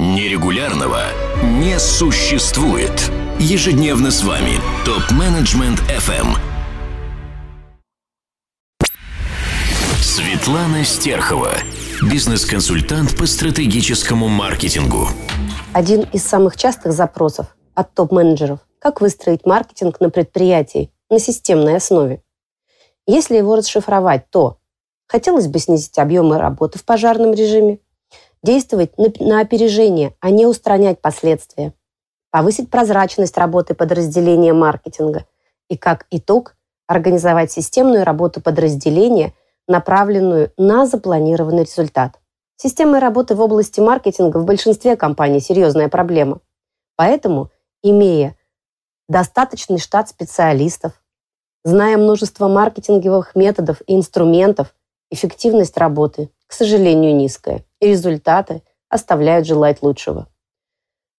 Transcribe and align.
Нерегулярного 0.00 1.00
не 1.42 1.76
существует. 1.80 3.10
Ежедневно 3.40 4.12
с 4.12 4.22
вами 4.22 4.52
ТОП-менеджмент 4.84 5.80
FM. 5.88 6.36
Светлана 10.00 10.84
Стерхова, 10.84 11.50
бизнес-консультант 12.00 13.16
по 13.16 13.26
стратегическому 13.26 14.28
маркетингу. 14.28 15.08
Один 15.72 16.02
из 16.12 16.22
самых 16.22 16.56
частых 16.56 16.92
запросов 16.92 17.56
от 17.74 17.92
топ-менеджеров– 17.94 18.60
как 18.78 19.00
выстроить 19.00 19.44
маркетинг 19.46 19.98
на 19.98 20.10
предприятии 20.10 20.92
на 21.10 21.18
системной 21.18 21.76
основе. 21.76 22.22
Если 23.08 23.36
его 23.36 23.56
расшифровать, 23.56 24.30
то 24.30 24.60
хотелось 25.08 25.48
бы 25.48 25.58
снизить 25.58 25.98
объемы 25.98 26.38
работы 26.38 26.78
в 26.78 26.84
пожарном 26.84 27.34
режиме, 27.34 27.80
действовать 28.42 28.96
на, 28.98 29.12
на 29.20 29.40
опережение, 29.40 30.14
а 30.20 30.30
не 30.30 30.46
устранять 30.46 31.00
последствия, 31.00 31.72
повысить 32.30 32.70
прозрачность 32.70 33.36
работы 33.36 33.74
подразделения 33.74 34.52
маркетинга 34.52 35.26
и, 35.68 35.76
как 35.76 36.06
итог, 36.10 36.54
организовать 36.86 37.52
системную 37.52 38.04
работу 38.04 38.40
подразделения, 38.40 39.34
направленную 39.66 40.52
на 40.56 40.86
запланированный 40.86 41.64
результат. 41.64 42.18
Системой 42.56 42.98
работы 42.98 43.34
в 43.34 43.40
области 43.40 43.80
маркетинга 43.80 44.38
в 44.38 44.44
большинстве 44.44 44.96
компаний 44.96 45.40
серьезная 45.40 45.88
проблема. 45.88 46.40
Поэтому, 46.96 47.50
имея 47.82 48.36
достаточный 49.08 49.78
штат 49.78 50.08
специалистов, 50.08 51.00
зная 51.64 51.96
множество 51.96 52.48
маркетинговых 52.48 53.34
методов 53.34 53.82
и 53.86 53.94
инструментов, 53.94 54.74
эффективность 55.10 55.76
работы, 55.76 56.30
к 56.48 56.52
сожалению, 56.54 57.14
низкая 57.14 57.64
и 57.78 57.88
результаты 57.88 58.62
оставляют 58.88 59.46
желать 59.46 59.82
лучшего. 59.82 60.26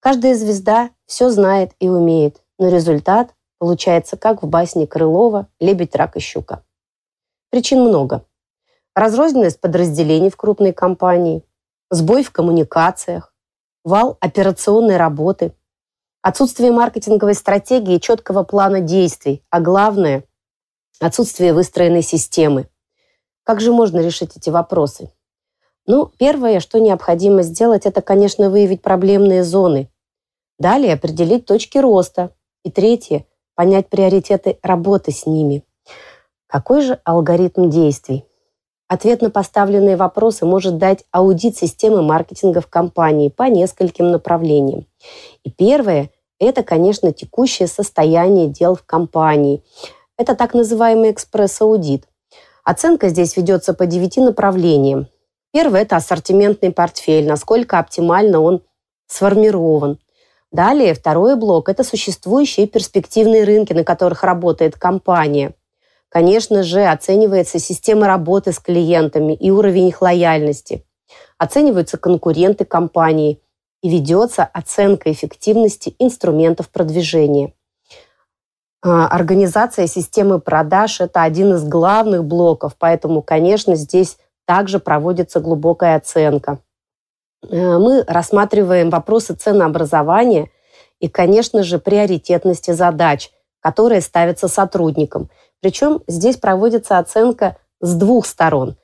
Каждая 0.02 0.36
звезда 0.36 0.90
все 1.06 1.30
знает 1.30 1.72
и 1.80 1.88
умеет, 1.88 2.42
но 2.58 2.70
результат 2.70 3.36
получается 3.60 4.18
как 4.18 4.42
в 4.42 4.48
басне 4.48 4.88
Крылова 4.88 5.48
«Лебедь, 5.60 5.96
рак 5.96 6.18
и 6.18 6.20
щука». 6.20 6.64
Причин 7.52 7.82
много. 7.82 8.26
Разрозненность 8.96 9.62
подразделений 9.62 10.30
в 10.30 10.36
крупной 10.36 10.74
компании, 10.74 11.44
сбой 11.92 12.24
в 12.24 12.32
коммуникациях, 12.32 13.34
вал 13.84 14.18
операционной 14.20 14.98
работы, 14.98 15.54
отсутствие 16.22 16.72
маркетинговой 16.72 17.36
стратегии 17.36 17.96
и 17.96 18.02
четкого 18.02 18.44
плана 18.44 18.82
действий, 18.82 19.44
а 19.50 19.60
главное– 19.60 20.24
отсутствие 21.00 21.54
выстроенной 21.54 22.02
системы. 22.02 22.68
Как 23.44 23.62
же 23.62 23.72
можно 23.72 24.00
решить 24.00 24.36
эти 24.36 24.50
вопросы? 24.50 25.12
Ну, 25.92 26.12
первое, 26.20 26.60
что 26.60 26.80
необходимо 26.80 27.42
сделать, 27.42 27.88
это, 27.88 28.04
конечно, 28.04 28.52
выявить 28.52 28.84
проблемные 28.84 29.44
зоны. 29.44 29.90
Далее 30.60 30.94
определить 30.94 31.48
точки 31.48 31.80
роста. 31.80 32.30
И 32.64 32.70
третье, 32.70 33.26
понять 33.56 33.88
приоритеты 33.90 34.60
работы 34.62 35.12
с 35.12 35.26
ними. 35.26 35.64
Какой 36.46 36.84
же 36.84 37.00
алгоритм 37.06 37.72
действий? 37.72 38.24
Ответ 38.88 39.24
на 39.24 39.32
поставленные 39.32 39.96
вопросы 39.96 40.46
может 40.46 40.78
дать 40.78 41.06
аудит 41.10 41.58
системы 41.58 42.04
маркетинга 42.04 42.62
в 42.62 42.68
компании 42.68 43.30
по 43.30 43.50
нескольким 43.50 44.12
направлениям. 44.12 44.86
И 45.44 45.50
первое– 45.50 46.12
это, 46.40 46.62
конечно, 46.62 47.12
текущее 47.12 47.68
состояние 47.68 48.46
дел 48.48 48.76
в 48.76 48.84
компании. 48.84 49.64
Это 50.20 50.36
так 50.36 50.54
называемый 50.54 51.10
экспресс-аудит. 51.10 52.08
Оценка 52.64 53.10
здесь 53.10 53.36
ведется 53.36 53.74
по 53.74 53.88
девяти 53.88 54.22
направлениям. 54.22 55.08
Первое– 55.52 55.82
это 55.84 55.96
ассортиментный 55.96 56.72
портфель, 56.72 57.28
насколько 57.28 57.80
оптимально 57.80 58.40
он 58.40 58.62
сформирован. 59.08 60.00
Далее, 60.52 60.94
второй 60.94 61.36
блок– 61.36 61.70
это 61.70 61.84
существующие 61.84 62.68
перспективные 62.68 63.44
рынки, 63.44 63.74
на 63.74 63.84
которых 63.84 64.24
работает 64.24 64.78
компания. 64.78 65.54
Конечно 66.10 66.64
же, 66.64 66.86
оценивается 66.86 67.60
система 67.60 68.08
работы 68.08 68.52
с 68.52 68.60
клиентами 68.60 69.34
и 69.34 69.52
уровень 69.52 69.90
их 69.90 70.02
лояльности. 70.02 70.86
Оцениваются 71.38 71.98
конкуренты 71.98 72.66
компании 72.66 73.42
и 73.82 73.90
ведется 73.90 74.44
оценка 74.44 75.12
эффективности 75.12 75.96
инструментов 76.00 76.70
продвижения. 76.70 77.54
А, 78.82 79.08
организация 79.08 79.88
системы 79.88 80.40
продаж– 80.40 81.00
это 81.02 81.24
один 81.24 81.54
из 81.54 81.64
главных 81.64 82.26
блоков, 82.26 82.76
поэтому, 82.78 83.22
конечно, 83.22 83.76
здесь 83.76 84.18
также 84.50 84.80
проводится 84.80 85.42
глубокая 85.42 85.96
оценка. 85.96 86.58
Э, 87.48 87.78
мы 87.78 88.04
рассматриваем 88.08 88.90
вопросы 88.90 89.36
ценообразования 89.36 90.50
и, 91.00 91.08
конечно 91.08 91.62
же, 91.62 91.78
приоритетности 91.78 92.72
задач, 92.72 93.30
которые 93.60 94.02
ставятся 94.02 94.48
сотрудникам. 94.48 95.30
Причем 95.62 96.02
здесь 96.08 96.38
проводится 96.38 96.98
оценка 96.98 97.58
с 97.80 97.94
двух 97.94 98.26
сторон. 98.26 98.76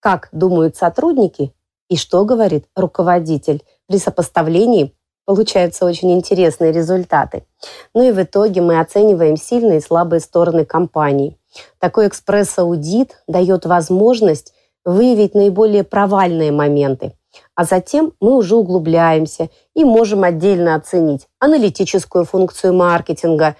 Как 0.00 0.30
думают 0.32 0.76
сотрудники 0.76 1.52
и 1.90 1.98
что 1.98 2.24
говорит 2.24 2.64
руководитель. 2.74 3.62
При 3.88 3.98
сопоставлении 3.98 4.94
получаются 5.26 5.84
очень 5.84 6.12
интересные 6.12 6.72
результаты. 6.72 7.44
Ну 7.92 8.08
и 8.08 8.12
в 8.12 8.22
итоге 8.22 8.62
мы 8.62 8.80
оцениваем 8.80 9.36
сильные 9.36 9.80
и 9.80 9.82
слабые 9.82 10.20
стороны 10.20 10.64
компании. 10.64 11.36
Такой 11.78 12.08
экспресс-аудит 12.08 13.22
дает 13.26 13.66
возможность 13.66 14.54
выявить 14.84 15.34
наиболее 15.34 15.84
провальные 15.84 16.52
моменты. 16.52 17.12
А 17.54 17.64
затем 17.64 18.12
мы 18.20 18.36
уже 18.36 18.56
углубляемся 18.56 19.50
и 19.74 19.84
можем 19.84 20.24
отдельно 20.24 20.74
оценить 20.74 21.28
аналитическую 21.38 22.24
функцию 22.24 22.74
маркетинга, 22.74 23.56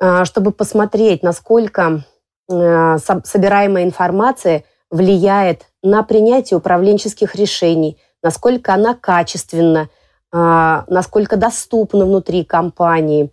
а, 0.00 0.24
чтобы 0.24 0.52
посмотреть, 0.52 1.22
насколько 1.22 2.04
а, 2.50 2.98
собираемая 2.98 3.84
информация 3.84 4.64
влияет 4.90 5.66
на 5.82 6.02
принятие 6.02 6.58
управленческих 6.58 7.34
решений, 7.34 7.98
насколько 8.22 8.74
она 8.74 8.94
качественна, 8.94 9.88
а, 10.32 10.84
насколько 10.88 11.36
доступна 11.36 12.04
внутри 12.04 12.44
компании. 12.44 13.32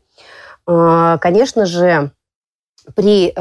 Конечно 0.66 1.66
же, 1.66 2.12
при 2.95 3.29
э, 3.29 3.33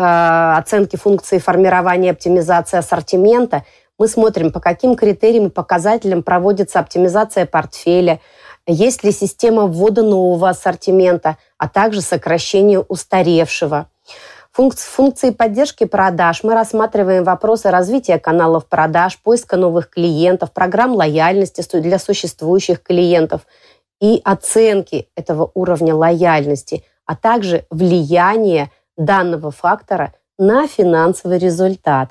оценке 0.59 0.97
функции 0.97 1.38
формирования 1.38 2.09
и 2.09 2.12
оптимизации 2.12 2.78
ассортимента 2.78 3.64
мы 3.98 4.06
смотрим, 4.06 4.53
по 4.53 4.60
каким 4.60 4.94
критериям 4.94 5.47
и 5.47 5.50
показателям 5.50 6.22
проводится 6.22 6.78
оптимизация 6.78 7.47
портфеля, 7.47 8.20
есть 8.66 9.03
ли 9.03 9.12
система 9.12 9.66
ввода 9.66 10.03
нового 10.03 10.50
ассортимента, 10.50 11.37
а 11.56 11.69
также 11.69 12.00
сокращение 12.00 12.81
устаревшего. 12.81 13.88
Функции 14.53 15.31
поддержки 15.31 15.84
продаж 15.84 16.42
мы 16.42 16.54
рассматриваем 16.54 17.22
вопросы 17.22 17.70
развития 17.70 18.19
каналов 18.19 18.66
продаж, 18.66 19.16
поиска 19.19 19.56
новых 19.56 19.88
клиентов, 19.88 20.53
программ 20.53 20.94
лояльности 20.94 21.62
для 21.78 21.98
существующих 21.98 22.82
клиентов 22.82 23.42
и 24.00 24.20
оценки 24.25 25.08
этого 25.14 25.50
уровня 25.54 25.94
лояльности, 25.94 26.84
а 27.06 27.14
также 27.14 27.66
влияние 27.70 28.70
данного 28.98 29.50
фактора 29.50 30.12
на 30.38 30.66
финансовый 30.66 31.38
результат. 31.38 32.10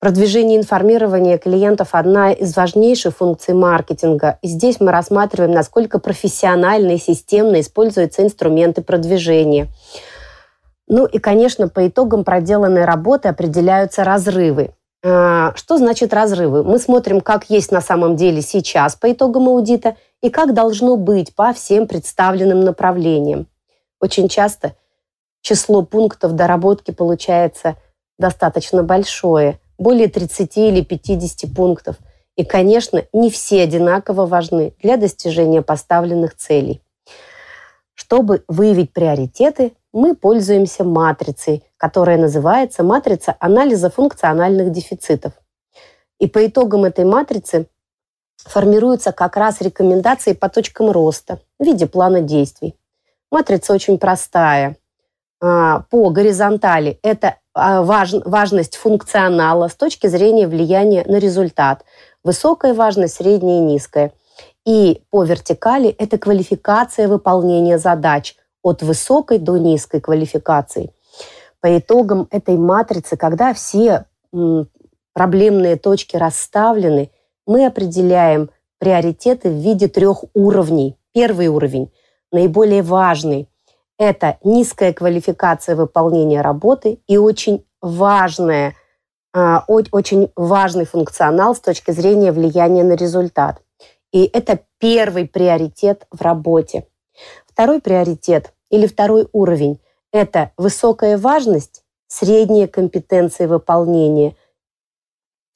Продвижение 0.00 0.58
информирования 0.58 1.38
клиентов– 1.38 1.88
одна 1.92 2.30
из 2.30 2.56
важнейших 2.56 3.16
функций 3.16 3.54
маркетинга. 3.54 4.38
И 4.42 4.48
здесь 4.48 4.78
мы 4.78 4.92
рассматриваем, 4.92 5.50
насколько 5.50 5.98
профессионально 5.98 6.92
и 6.92 6.98
системно 6.98 7.60
используются 7.60 8.22
инструменты 8.22 8.82
продвижения. 8.82 9.68
Ну 10.86 11.04
и, 11.04 11.18
конечно, 11.18 11.68
по 11.68 11.88
итогам 11.88 12.22
проделанной 12.22 12.84
работы 12.84 13.28
определяются 13.28 14.04
разрывы. 14.04 14.70
А, 15.04 15.52
что 15.56 15.78
значит 15.78 16.14
разрывы? 16.14 16.62
Мы 16.62 16.78
смотрим, 16.78 17.20
как 17.20 17.50
есть 17.50 17.72
на 17.72 17.80
самом 17.80 18.14
деле 18.14 18.40
сейчас 18.40 18.94
по 18.94 19.10
итогам 19.10 19.48
аудита 19.48 19.96
и 20.22 20.30
как 20.30 20.54
должно 20.54 20.96
быть 20.96 21.34
по 21.34 21.52
всем 21.52 21.88
представленным 21.88 22.60
направлениям. 22.60 23.48
Очень 24.00 24.28
часто– 24.28 24.74
число 25.40 25.82
пунктов 25.82 26.32
доработки 26.34 26.90
получается 26.90 27.76
достаточно 28.18 28.82
большое, 28.82 29.60
более 29.78 30.08
30 30.08 30.56
или 30.58 30.82
50 30.82 31.54
пунктов. 31.54 31.96
И, 32.36 32.44
конечно, 32.44 33.04
не 33.12 33.30
все 33.30 33.62
одинаково 33.62 34.26
важны 34.26 34.74
для 34.82 34.96
достижения 34.96 35.62
поставленных 35.62 36.36
целей. 36.36 36.82
Чтобы 37.94 38.44
выявить 38.46 38.92
приоритеты, 38.92 39.72
мы 39.92 40.14
пользуемся 40.14 40.84
матрицей, 40.84 41.64
которая 41.76 42.16
называется 42.16 42.84
матрица 42.84 43.34
анализа 43.40 43.90
функциональных 43.90 44.70
дефицитов. 44.70 45.32
И 46.20 46.28
по 46.28 46.46
итогам 46.46 46.84
этой 46.84 47.04
матрицы 47.04 47.66
формируются 48.36 49.12
как 49.12 49.36
раз 49.36 49.60
рекомендации 49.60 50.32
по 50.32 50.48
точкам 50.48 50.90
роста 50.90 51.40
в 51.58 51.64
виде 51.64 51.86
плана 51.86 52.20
действий. 52.20 52.76
Матрица 53.30 53.72
очень 53.72 53.98
простая. 53.98 54.76
А, 55.40 55.84
по 55.90 56.10
горизонтали 56.10 56.98
это 57.02 57.36
а, 57.54 57.82
важ, 57.82 58.12
важность 58.24 58.76
функционала 58.76 59.68
с 59.68 59.74
точки 59.74 60.08
зрения 60.08 60.48
влияния 60.48 61.04
на 61.06 61.16
результат. 61.16 61.84
Высокая 62.24 62.74
важность, 62.74 63.14
средняя 63.14 63.58
и 63.58 63.64
низкая. 63.64 64.12
И 64.66 65.02
по 65.10 65.22
вертикали 65.24 65.90
это 65.90 66.18
квалификация 66.18 67.08
выполнения 67.08 67.78
задач 67.78 68.36
от 68.62 68.82
высокой 68.82 69.38
до 69.38 69.56
низкой 69.56 70.00
квалификации. 70.00 70.92
По 71.60 71.78
итогам 71.78 72.28
этой 72.30 72.56
матрицы, 72.56 73.16
когда 73.16 73.54
все 73.54 74.04
проблемные 75.14 75.76
точки 75.76 76.16
расставлены, 76.16 77.10
мы 77.46 77.66
определяем 77.66 78.50
приоритеты 78.78 79.48
в 79.48 79.54
виде 79.54 79.88
трех 79.88 80.24
уровней. 80.34 80.96
Первый 81.12 81.48
уровень, 81.48 81.90
наиболее 82.30 82.82
важный, 82.82 83.47
это 83.98 84.38
низкая 84.44 84.92
квалификация 84.92 85.76
выполнения 85.76 86.40
работы 86.40 87.00
и 87.06 87.18
очень 87.18 87.64
важная, 87.82 88.74
а, 89.34 89.64
очень 89.66 90.32
важный 90.36 90.86
функционал 90.86 91.54
с 91.54 91.60
точки 91.60 91.90
зрения 91.90 92.32
влияния 92.32 92.84
на 92.84 92.94
результат. 92.94 93.60
И 94.12 94.24
это 94.32 94.60
первый 94.78 95.28
приоритет 95.28 96.06
в 96.10 96.22
работе. 96.22 96.86
Второй 97.46 97.80
приоритет 97.80 98.54
или 98.70 98.86
второй 98.86 99.28
уровень– 99.32 99.80
это 100.12 100.52
высокая 100.56 101.18
важность, 101.18 101.82
средние 102.06 102.68
компетенции 102.68 103.46
выполнения. 103.46 104.36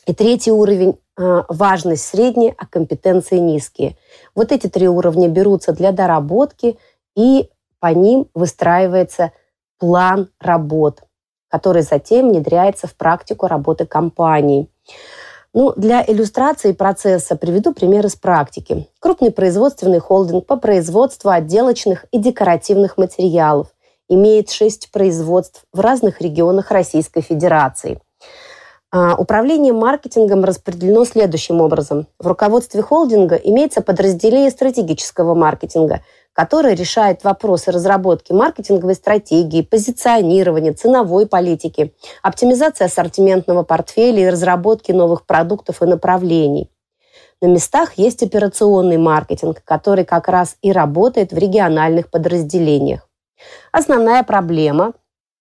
И 0.07 0.13
третий 0.13 0.51
уровень 0.51 0.99
а,– 1.17 1.47
важность 1.49 2.05
средняя, 2.05 2.55
а 2.59 2.67
компетенции 2.67 3.39
низкие. 3.39 3.97
Вот 4.35 4.51
эти 4.51 4.67
три 4.67 4.89
уровня 4.89 5.29
берутся 5.29 5.73
для 5.73 5.93
доработки, 5.93 6.77
и 7.15 7.51
по 7.83 7.89
ним 7.89 8.29
выстраивается 8.33 9.33
план 9.79 10.29
работ, 10.39 11.03
который 11.49 11.83
затем 11.83 12.29
внедряется 12.29 12.87
в 12.87 12.95
практику 12.95 13.49
работы 13.49 13.87
компании. 13.87 14.69
Ну, 15.53 15.73
для 15.77 16.05
иллюстрации 16.07 16.71
процесса 16.71 17.35
приведу 17.35 17.75
пример 17.75 18.07
из 18.07 18.15
практики. 18.15 18.89
Крупный 19.01 19.33
производственный 19.33 19.99
холдинг 19.99 20.47
по 20.47 20.57
производству 20.57 21.31
отделочных 21.31 22.07
и 22.13 22.19
декоративных 22.19 22.99
материалов 22.99 23.75
имеет 24.09 24.49
шесть 24.49 24.93
производств 24.93 25.65
в 25.73 25.81
разных 25.81 26.21
регионах 26.21 26.71
Российской 26.71 27.21
Федерации. 27.21 28.01
А, 28.93 29.17
управление 29.17 29.73
маркетингом 29.73 30.45
распределено 30.45 31.05
следующим 31.05 31.61
образом. 31.61 32.07
В 32.21 32.29
руководстве 32.29 32.81
холдинга 32.81 33.35
имеется 33.35 33.81
подразделение 33.81 34.53
стратегического 34.53 35.35
маркетинга– 35.35 36.03
которая 36.33 36.75
решает 36.75 37.25
вопросы 37.25 37.71
разработки 37.71 38.33
маркетинговой 38.33 38.95
стратегии, 38.95 39.63
позиционирования, 39.63 40.73
ценовой 40.73 41.27
политики, 41.27 41.95
оптимизации 42.23 42.85
ассортиментного 42.85 43.63
портфеля 43.63 44.23
и 44.23 44.31
разработки 44.31 44.93
новых 44.93 45.27
продуктов 45.27 45.83
и 45.83 45.87
направлений. 45.87 46.71
На 47.41 47.47
местах 47.47 47.95
есть 47.97 48.23
операционный 48.23 48.99
маркетинг, 48.99 49.63
который 49.65 50.05
как 50.05 50.29
раз 50.29 50.57
и 50.63 50.71
работает 50.71 51.33
в 51.33 51.39
региональных 51.39 52.11
подразделениях. 52.11 53.09
Основная 53.73 54.23
проблема 54.23 54.93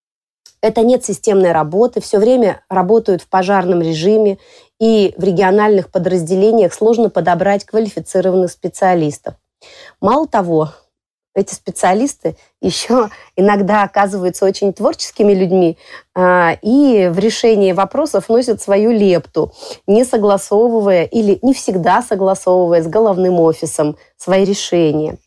–это 0.61 0.81
нет 0.81 1.05
системной 1.05 1.51
работы, 1.51 2.01
все 2.01 2.17
время 2.17 2.63
работают 2.69 3.21
в 3.21 3.29
пожарном 3.29 3.81
режиме, 3.81 4.39
и 4.79 5.13
в 5.15 5.23
региональных 5.23 5.91
подразделениях 5.91 6.73
сложно 6.73 7.11
подобрать 7.11 7.65
квалифицированных 7.65 8.49
специалистов. 8.49 9.35
Мало 9.99 10.27
того, 10.27 10.69
эти 11.33 11.53
специалисты 11.53 12.35
еще 12.59 13.09
иногда 13.37 13.83
оказываются 13.83 14.45
очень 14.45 14.73
творческими 14.73 15.33
людьми 15.33 15.77
а, 16.13 16.57
и 16.61 17.07
в 17.07 17.17
решении 17.19 17.71
вопросов 17.71 18.27
вносят 18.27 18.61
свою 18.61 18.91
лепту, 18.91 19.53
не 19.87 20.03
согласовывая 20.03 21.05
или 21.05 21.39
не 21.41 21.53
всегда 21.53 22.01
согласовывая 22.01 22.83
с 22.83 22.87
головным 22.87 23.39
офисом 23.39 23.97
свои 24.17 24.43
решения. 24.43 25.17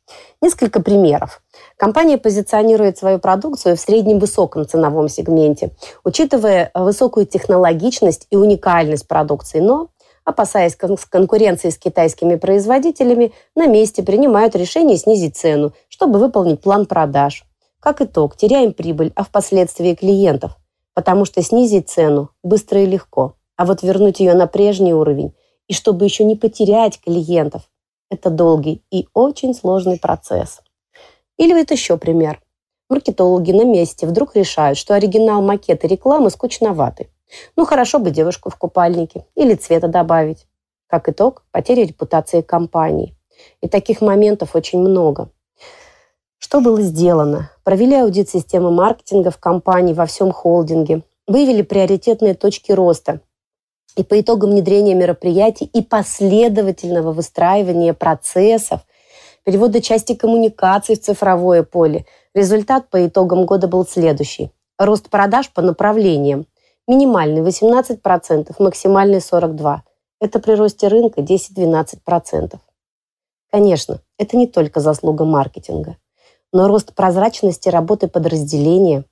Несколько 0.42 0.82
примеров. 0.82 1.40
Компания 1.78 2.18
позиционирует 2.18 2.98
свою 2.98 3.18
продукцию 3.18 3.76
в 3.76 3.80
среднем 3.80 4.18
высоком 4.18 4.68
ценовом 4.68 5.08
сегменте, 5.08 5.70
учитывая 6.04 6.70
высокую 6.74 7.24
технологичность 7.24 8.26
и 8.30 8.36
уникальность 8.36 9.08
продукции, 9.08 9.60
но 9.60 9.88
опасаясь 10.24 10.76
конкуренции 10.76 11.70
с 11.70 11.78
китайскими 11.78 12.36
производителями, 12.36 13.32
на 13.54 13.66
месте 13.66 14.02
принимают 14.02 14.56
решение 14.56 14.96
снизить 14.96 15.36
цену, 15.36 15.72
чтобы 15.88 16.18
выполнить 16.18 16.60
план 16.60 16.86
продаж. 16.86 17.44
Как 17.80 18.00
итог, 18.00 18.36
теряем 18.36 18.72
прибыль, 18.72 19.12
а 19.14 19.24
впоследствии 19.24 19.94
клиентов, 19.94 20.56
потому 20.94 21.24
что 21.24 21.42
снизить 21.42 21.90
цену 21.90 22.30
быстро 22.42 22.82
и 22.82 22.86
легко, 22.86 23.36
а 23.56 23.66
вот 23.66 23.82
вернуть 23.82 24.20
ее 24.20 24.34
на 24.34 24.46
прежний 24.46 24.94
уровень, 24.94 25.34
и 25.68 25.74
чтобы 25.74 26.04
еще 26.04 26.24
не 26.24 26.36
потерять 26.36 27.00
клиентов, 27.00 27.62
это 28.10 28.30
долгий 28.30 28.82
и 28.90 29.06
очень 29.12 29.54
сложный 29.54 29.98
процесс. 29.98 30.60
Или 31.36 31.52
вот 31.52 31.70
еще 31.70 31.96
пример. 31.96 32.40
Маркетологи 32.88 33.52
на 33.52 33.64
месте 33.64 34.06
вдруг 34.06 34.36
решают, 34.36 34.78
что 34.78 34.94
оригинал 34.94 35.42
макета 35.42 35.86
рекламы 35.86 36.30
скучноваты. 36.30 37.08
Ну, 37.56 37.64
хорошо 37.64 37.98
бы 37.98 38.10
девушку 38.10 38.50
в 38.50 38.56
купальнике 38.56 39.24
или 39.34 39.54
цвета 39.54 39.88
добавить. 39.88 40.46
Как 40.86 41.08
итог, 41.08 41.44
потеря 41.50 41.84
репутации 41.84 42.40
компании. 42.40 43.16
И 43.60 43.68
таких 43.68 44.00
моментов 44.00 44.54
очень 44.54 44.78
много. 44.78 45.28
Что 46.38 46.60
было 46.60 46.80
сделано? 46.82 47.50
Провели 47.64 47.96
аудит 47.96 48.28
системы 48.28 48.70
маркетинга 48.70 49.30
в 49.30 49.38
компании 49.38 49.94
во 49.94 50.06
всем 50.06 50.30
холдинге, 50.30 51.02
выявили 51.26 51.62
приоритетные 51.62 52.34
точки 52.34 52.70
роста 52.72 53.20
и 53.96 54.02
по 54.02 54.20
итогам 54.20 54.50
внедрения 54.50 54.94
мероприятий 54.94 55.64
и 55.64 55.82
последовательного 55.82 57.12
выстраивания 57.12 57.94
процессов, 57.94 58.80
перевода 59.44 59.80
части 59.80 60.14
коммуникаций 60.14 60.96
в 60.96 61.00
цифровое 61.00 61.62
поле, 61.62 62.06
результат 62.34 62.90
по 62.90 63.06
итогам 63.06 63.46
года 63.46 63.68
был 63.68 63.86
следующий. 63.86 64.50
Рост 64.78 65.08
продаж 65.10 65.50
по 65.50 65.62
направлениям. 65.62 66.46
Минимальный 66.86 67.42
18%, 67.42 68.54
максимальный 68.58 69.18
42%. 69.18 69.80
Это 70.20 70.38
при 70.38 70.52
росте 70.52 70.88
рынка 70.88 71.20
10-12%. 71.20 72.58
Конечно, 73.50 74.00
это 74.18 74.36
не 74.36 74.46
только 74.46 74.80
заслуга 74.80 75.24
маркетинга, 75.24 75.96
но 76.52 76.66
рост 76.66 76.94
прозрачности 76.94 77.68
работы 77.68 78.08
подразделения, 78.08 79.04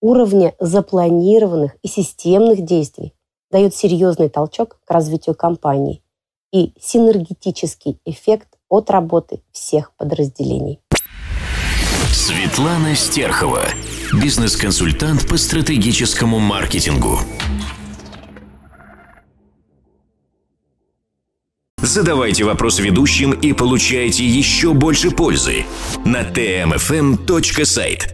уровня 0.00 0.54
запланированных 0.58 1.76
и 1.82 1.88
системных 1.88 2.64
действий 2.64 3.14
дает 3.50 3.74
серьезный 3.74 4.28
толчок 4.28 4.78
к 4.84 4.90
развитию 4.90 5.34
компании 5.34 6.02
и 6.52 6.72
синергетический 6.80 8.00
эффект 8.04 8.48
от 8.68 8.90
работы 8.90 9.42
всех 9.52 9.94
подразделений. 9.96 10.80
Светлана 12.12 12.94
Стерхова, 12.94 13.64
бизнес-консультант 14.20 15.26
по 15.28 15.36
стратегическому 15.36 16.38
маркетингу. 16.38 17.20
Задавайте 21.78 22.44
вопросы 22.44 22.82
ведущим 22.82 23.32
и 23.32 23.52
получайте 23.52 24.24
еще 24.24 24.72
больше 24.72 25.10
пользы 25.10 25.66
на 26.04 26.22
tmfm.site. 26.22 28.13